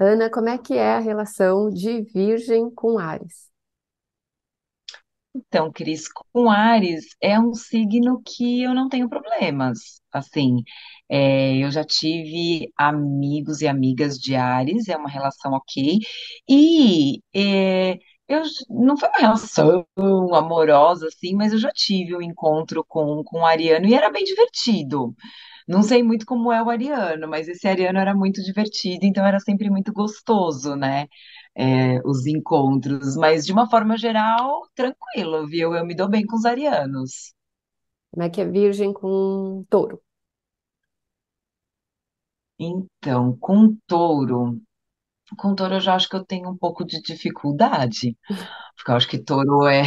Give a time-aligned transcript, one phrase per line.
[0.00, 3.48] Ana, como é que é a relação de Virgem com Áries?
[5.34, 10.00] Então, Cris, com Áries é um signo que eu não tenho problemas.
[10.12, 10.62] Assim,
[11.08, 15.98] é, eu já tive amigos e amigas de Áries, é uma relação ok.
[16.48, 17.94] E é,
[18.28, 19.86] eu não foi uma relação
[20.34, 25.14] amorosa, assim, mas eu já tive um encontro com, com ariano e era bem divertido.
[25.68, 29.38] Não sei muito como é o ariano, mas esse ariano era muito divertido, então era
[29.40, 31.06] sempre muito gostoso, né?
[31.56, 35.74] é, os encontros, mas de uma forma geral, tranquilo, viu?
[35.74, 37.34] Eu me dou bem com os arianos.
[38.10, 40.02] Como é que é Virgem com Touro?
[42.58, 44.60] Então, com touro,
[45.38, 48.16] com touro eu já acho que eu tenho um pouco de dificuldade,
[48.76, 49.82] porque eu acho que touro é,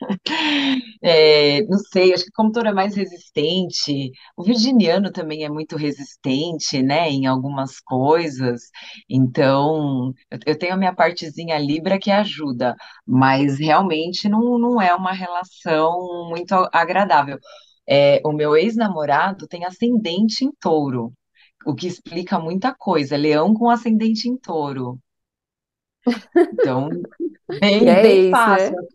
[1.02, 5.76] é, não sei, acho que como touro é mais resistente, o virginiano também é muito
[5.76, 8.62] resistente, né, em algumas coisas,
[9.08, 12.74] então eu, eu tenho a minha partezinha Libra que ajuda,
[13.06, 17.38] mas realmente não, não é uma relação muito agradável.
[17.88, 21.12] É, o meu ex-namorado tem ascendente em touro,
[21.66, 24.98] o que explica muita coisa, leão com ascendente em touro.
[26.52, 26.88] Então,
[27.60, 28.76] bem, é bem ex, fácil.
[28.76, 28.88] né?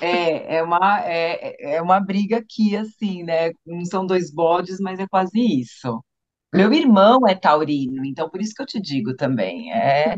[0.00, 3.50] É, é uma, é, é uma briga aqui, assim, né?
[3.66, 6.02] Não são dois bodes, mas é quase isso.
[6.54, 9.72] Meu irmão é taurino, então por isso que eu te digo também.
[9.72, 10.16] É,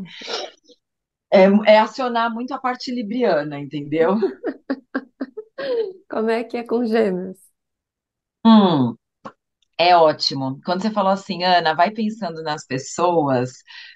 [1.33, 4.17] é, é acionar muito a parte libriana, entendeu?
[6.09, 7.39] Como é que é com Gêmeos?
[8.45, 8.97] Hum,
[9.79, 10.61] é ótimo.
[10.65, 13.53] Quando você falou assim, Ana, vai pensando nas pessoas,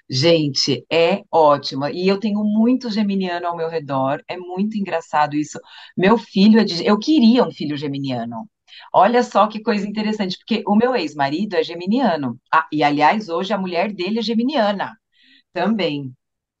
[0.09, 1.87] gente, é ótimo.
[1.87, 5.59] E eu tenho muito geminiano ao meu redor, é muito engraçado isso.
[5.97, 6.85] Meu filho é de...
[6.85, 8.49] Eu queria um filho geminiano.
[8.93, 12.39] Olha só que coisa interessante, porque o meu ex-marido é geminiano.
[12.51, 14.97] Ah, e aliás, hoje a mulher dele é geminiana
[15.53, 16.13] também.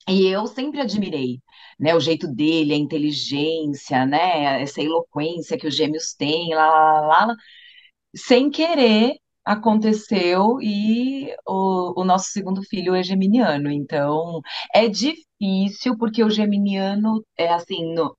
[0.07, 1.39] E eu sempre admirei,
[1.79, 7.01] né, o jeito dele, a inteligência, né, essa eloquência que os gêmeos têm, lá, lá,
[7.01, 7.35] lá, lá
[8.15, 9.15] sem querer
[9.45, 13.69] aconteceu e o, o nosso segundo filho é geminiano.
[13.71, 14.41] Então,
[14.73, 18.15] é difícil porque o geminiano é assim, no,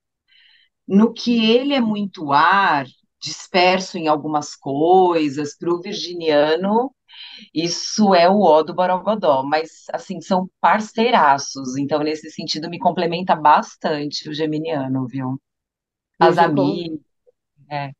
[0.87, 2.85] no que ele é muito ar,
[3.21, 6.93] disperso em algumas coisas, para o virginiano,
[7.53, 13.35] isso é o ó do Borogodó, mas assim, são parceiraços, então nesse sentido me complementa
[13.35, 15.41] bastante o geminiano, viu?
[16.19, 16.99] As Virgem com, amigas,
[17.71, 17.91] é.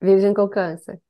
[0.00, 1.02] Virgem com Câncer.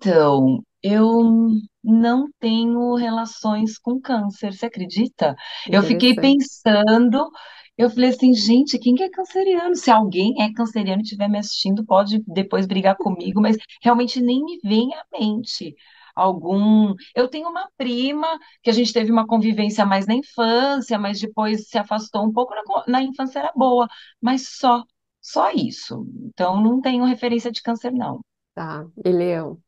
[0.00, 1.50] Então, eu
[1.84, 5.36] não tenho relações com câncer, você acredita?
[5.70, 7.30] Eu fiquei pensando,
[7.76, 9.76] eu falei assim, gente, quem que é canceriano?
[9.76, 14.42] Se alguém é canceriano e estiver me assistindo, pode depois brigar comigo, mas realmente nem
[14.42, 15.74] me vem à mente
[16.16, 16.94] algum.
[17.14, 18.26] Eu tenho uma prima
[18.62, 22.54] que a gente teve uma convivência mais na infância, mas depois se afastou um pouco
[22.54, 23.86] na, na infância era boa,
[24.20, 24.82] mas só,
[25.20, 26.06] só isso.
[26.24, 28.20] Então, não tenho referência de câncer, não.
[28.54, 28.86] Tá.
[29.04, 29.60] E Leão.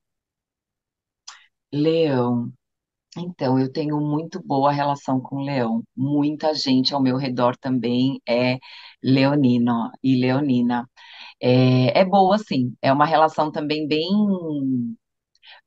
[1.72, 2.52] Leão.
[3.18, 5.82] Então, eu tenho muito boa relação com leão.
[5.96, 8.58] Muita gente ao meu redor também é
[9.02, 10.88] leonino e leonina.
[11.42, 12.74] É, é boa, sim.
[12.82, 14.08] É uma relação também bem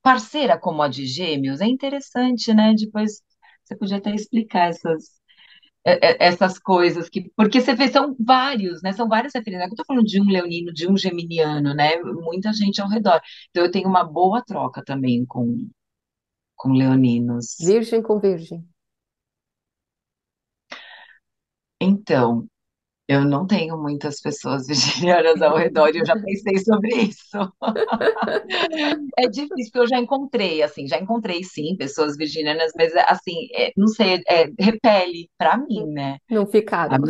[0.02, 1.62] parceira como a de gêmeos.
[1.62, 2.74] É interessante, né?
[2.74, 3.22] Depois
[3.64, 5.06] você podia até explicar essas,
[5.86, 7.32] é- é- essas coisas que.
[7.38, 8.94] Porque você vê, são vários, né?
[8.94, 9.68] São várias referências.
[9.70, 11.98] Eu estou falando de um leonino, de um geminiano, né?
[12.04, 13.22] Muita gente ao redor.
[13.52, 15.68] Então, eu tenho uma boa troca também com,
[16.56, 17.56] com leoninos.
[17.60, 18.66] Virgem com Virgem.
[21.82, 22.48] Então.
[23.08, 27.54] Eu não tenho muitas pessoas virginianas ao redor e eu já pensei sobre isso.
[29.18, 33.72] É difícil, porque eu já encontrei, assim, já encontrei sim pessoas virginianas, mas assim, é,
[33.78, 36.18] não sei, é, repele para mim, né?
[36.30, 36.46] Não
[36.88, 37.02] A ficaram.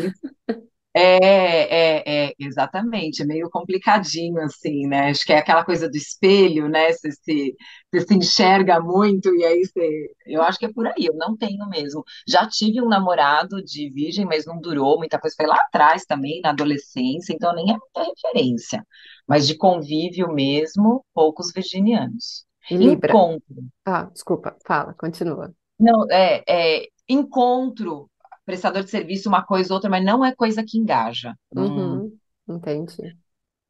[0.98, 5.10] É, é, é, exatamente, é meio complicadinho, assim, né?
[5.10, 6.94] Acho que é aquela coisa do espelho, né?
[6.94, 7.56] Você se,
[7.92, 10.10] você se enxerga muito e aí você.
[10.26, 12.02] Eu acho que é por aí, eu não tenho mesmo.
[12.26, 15.36] Já tive um namorado de virgem, mas não durou muita coisa.
[15.36, 18.86] Foi lá atrás também, na adolescência, então nem é muita referência.
[19.28, 22.46] Mas de convívio mesmo, poucos virginianos.
[22.72, 23.12] E Libra.
[23.12, 23.56] Encontro.
[23.86, 24.56] Ah, desculpa.
[24.66, 25.54] Fala, continua.
[25.78, 28.10] Não, é, é encontro,
[28.46, 31.36] prestador de serviço, uma coisa ou outra, mas não é coisa que engaja.
[31.56, 32.18] Uhum.
[32.48, 33.18] Entendi.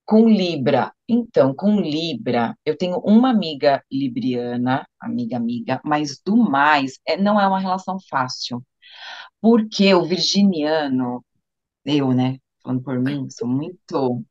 [0.05, 6.99] Com Libra, então, com Libra, eu tenho uma amiga libriana, amiga, amiga, mas do mais,
[7.07, 8.63] é, não é uma relação fácil,
[9.41, 11.25] porque o virginiano,
[11.85, 14.23] eu, né, falando por mim, sou muito.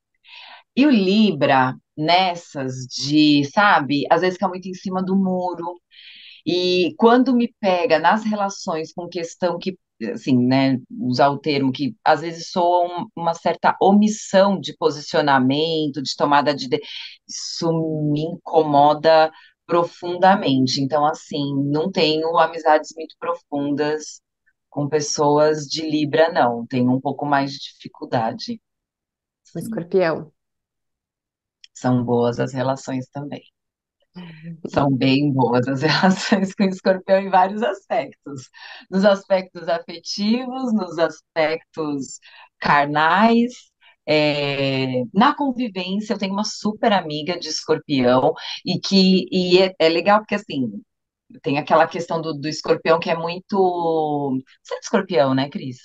[0.76, 5.80] E o Libra, nessas de, sabe, às vezes fica muito em cima do muro,
[6.46, 9.78] E quando me pega nas relações com questão que,
[10.12, 16.02] assim, né, usar o termo que às vezes soa um- uma certa omissão de posicionamento,
[16.02, 16.80] de tomada de, de...
[17.28, 17.70] Isso
[18.12, 19.30] me incomoda
[19.66, 20.80] profundamente.
[20.82, 24.20] Então, assim, não tenho amizades muito profundas
[24.70, 26.66] com pessoas de Libra, não.
[26.66, 28.60] Tenho um pouco mais de dificuldade.
[29.60, 30.32] Escorpião.
[31.74, 33.42] São boas as relações também.
[34.68, 38.48] São bem boas as relações com o escorpião em vários aspectos.
[38.90, 42.18] Nos aspectos afetivos, nos aspectos
[42.58, 43.52] carnais,
[44.06, 48.32] é, na convivência, eu tenho uma super amiga de escorpião
[48.64, 50.70] e que e é, é legal porque assim
[51.42, 54.38] tem aquela questão do, do escorpião que é muito.
[54.62, 55.78] Você é escorpião, né, Cris?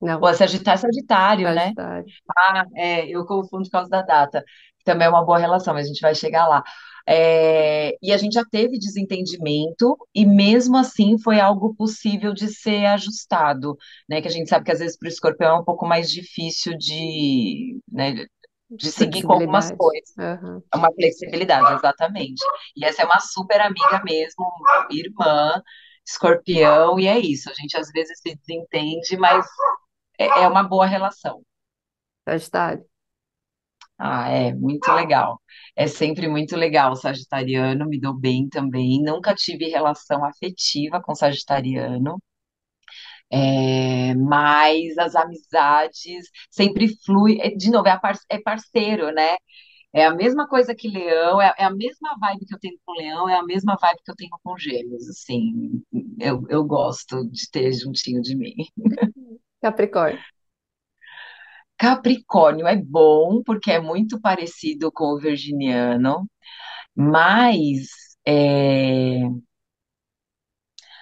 [0.00, 1.72] Ou Não, é Sagitário, Sagitário, né?
[1.74, 2.06] Sagitário.
[2.38, 4.44] Ah, é, eu confundo por causa da data.
[4.84, 6.62] Também é uma boa relação, mas a gente vai chegar lá.
[7.08, 12.86] É, e a gente já teve desentendimento, e mesmo assim foi algo possível de ser
[12.86, 13.76] ajustado,
[14.08, 14.20] né?
[14.20, 16.76] Que a gente sabe que às vezes para o escorpião é um pouco mais difícil
[16.76, 18.26] de, né,
[18.70, 20.16] de seguir com algumas coisas.
[20.18, 20.62] Aham.
[20.72, 22.42] É Uma flexibilidade, exatamente.
[22.76, 24.44] E essa é uma super amiga mesmo,
[24.90, 25.62] irmã,
[26.04, 27.48] escorpião, e é isso.
[27.50, 29.46] A gente às vezes se desentende, mas
[30.18, 31.42] é é uma boa relação.
[32.28, 32.84] Sagitário.
[33.98, 35.40] Ah, é muito legal.
[35.74, 39.02] É sempre muito legal o sagitariano, me dou bem também.
[39.02, 42.18] Nunca tive relação afetiva com sagitariano,
[43.30, 47.40] é, mas as amizades sempre fluem.
[47.40, 49.36] é, De novo, é, par- é parceiro, né?
[49.94, 52.94] É a mesma coisa que leão, é, é a mesma vibe que eu tenho com
[52.94, 55.82] leão, é a mesma vibe que eu tenho com gêmeos, assim.
[56.20, 58.54] Eu, eu gosto de ter juntinho de mim.
[59.60, 60.24] Capricórnio.
[61.78, 66.26] Capricórnio é bom porque é muito parecido com o virginiano.
[66.96, 67.88] Mas,
[68.26, 69.20] é...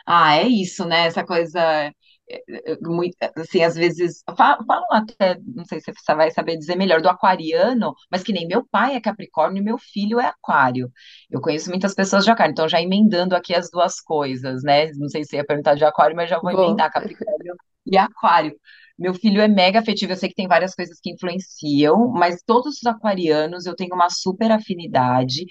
[0.07, 1.07] ah, é isso, né?
[1.07, 1.93] Essa coisa, é,
[2.29, 6.77] é, muito, assim, às vezes, fa- falam até, não sei se você vai saber dizer
[6.77, 10.91] melhor, do aquariano, mas que nem meu pai é Capricórnio e meu filho é Aquário.
[11.31, 14.91] Eu conheço muitas pessoas de Aquário, então já emendando aqui as duas coisas, né?
[14.95, 16.53] Não sei se ia perguntar de Aquário, mas já vou Vou.
[16.53, 17.55] emendar Capricórnio
[17.87, 18.55] e Aquário.
[18.99, 22.77] Meu filho é mega afetivo, eu sei que tem várias coisas que influenciam, mas todos
[22.77, 25.45] os aquarianos eu tenho uma super afinidade.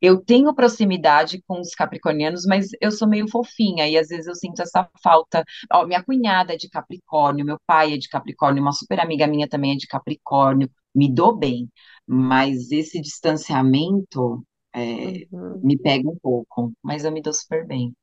[0.00, 4.34] Eu tenho proximidade com os capricornianos, mas eu sou meio fofinha e às vezes eu
[4.34, 5.44] sinto essa falta.
[5.72, 9.48] Ó, minha cunhada é de Capricórnio, meu pai é de Capricórnio, uma super amiga minha
[9.48, 10.70] também é de Capricórnio.
[10.94, 11.68] Me dou bem,
[12.06, 14.44] mas esse distanciamento
[14.74, 15.62] é, Uhum.
[15.62, 17.94] me pega um pouco, mas eu me dou super bem.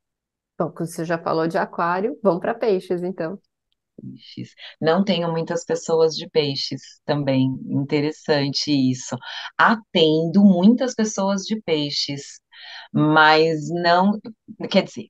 [0.58, 3.40] Bom, como você já falou de aquário, vamos para peixes, então.
[4.02, 4.54] Peixes.
[4.82, 7.48] Não tenho muitas pessoas de peixes também.
[7.70, 9.16] Interessante isso.
[9.58, 12.40] Atendo muitas pessoas de peixes,
[12.94, 14.20] mas não.
[14.70, 15.08] Quer dizer,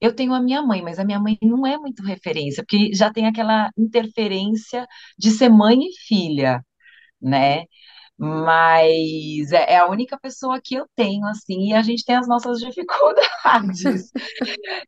[0.00, 3.12] eu tenho a minha mãe, mas a minha mãe não é muito referência, porque já
[3.12, 4.86] tem aquela interferência
[5.18, 6.64] de ser mãe e filha,
[7.20, 7.64] né?
[8.18, 12.26] Mas é é a única pessoa que eu tenho, assim, e a gente tem as
[12.26, 14.10] nossas dificuldades.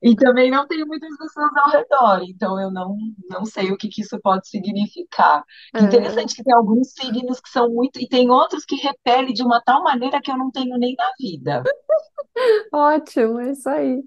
[0.02, 2.96] E também não tenho muitas pessoas ao redor, então eu não,
[3.28, 5.44] não sei o que que isso pode significar.
[5.76, 9.32] Que É, interessante que tem alguns signos que são muito, e tem outros que repelem
[9.32, 11.62] de uma tal maneira que eu não tenho nem na vida.
[12.72, 14.02] ótimo, é isso aí.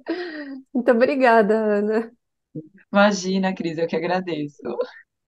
[0.73, 2.11] Muito obrigada, Ana.
[2.91, 4.61] Imagina, Cris, eu que agradeço.